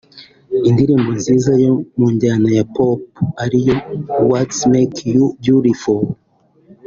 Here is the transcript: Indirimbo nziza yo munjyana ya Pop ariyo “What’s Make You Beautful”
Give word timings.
Indirimbo 0.69 1.09
nziza 1.19 1.51
yo 1.63 1.73
munjyana 1.99 2.49
ya 2.57 2.65
Pop 2.75 2.99
ariyo 3.43 3.75
“What’s 4.29 4.59
Make 4.73 4.99
You 5.13 5.25
Beautful” 5.43 6.01